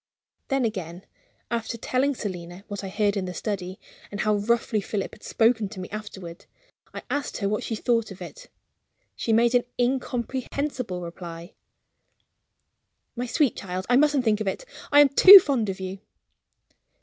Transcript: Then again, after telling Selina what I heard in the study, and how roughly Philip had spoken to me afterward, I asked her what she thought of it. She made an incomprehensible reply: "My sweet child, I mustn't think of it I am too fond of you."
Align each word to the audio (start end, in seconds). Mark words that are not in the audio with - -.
Then 0.47 0.65
again, 0.65 1.05
after 1.51 1.77
telling 1.77 2.15
Selina 2.15 2.63
what 2.67 2.83
I 2.83 2.89
heard 2.89 3.15
in 3.15 3.25
the 3.25 3.35
study, 3.35 3.79
and 4.09 4.21
how 4.21 4.37
roughly 4.37 4.81
Philip 4.81 5.13
had 5.13 5.21
spoken 5.21 5.69
to 5.69 5.79
me 5.79 5.91
afterward, 5.91 6.47
I 6.91 7.03
asked 7.11 7.37
her 7.37 7.47
what 7.47 7.61
she 7.63 7.75
thought 7.75 8.09
of 8.09 8.19
it. 8.19 8.49
She 9.15 9.31
made 9.31 9.53
an 9.53 9.63
incomprehensible 9.77 11.01
reply: 11.03 11.53
"My 13.15 13.27
sweet 13.27 13.55
child, 13.55 13.85
I 13.91 13.95
mustn't 13.95 14.23
think 14.23 14.41
of 14.41 14.47
it 14.47 14.65
I 14.91 15.01
am 15.01 15.09
too 15.09 15.37
fond 15.37 15.69
of 15.69 15.79
you." 15.79 15.99